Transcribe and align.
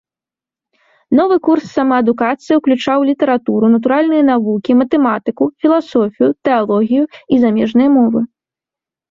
Новы 1.17 1.35
курс 1.47 1.65
самаадукацыі 1.75 2.57
уключаў 2.59 2.99
літаратуру, 3.09 3.65
натуральныя 3.75 4.23
навукі, 4.31 4.71
матэматыку, 4.81 5.43
філасофію, 5.67 6.29
тэалогію 6.51 7.03
і 7.37 7.41
замежныя 7.47 7.89
мовы. 8.01 8.19